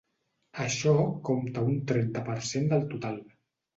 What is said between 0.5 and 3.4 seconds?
Això compta un trenta per cent del total.